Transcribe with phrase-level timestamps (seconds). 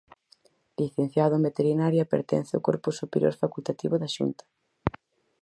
[0.81, 4.43] Licenciado en Veterinaria pertence ao Corpo Superior Facultativo da Xunta.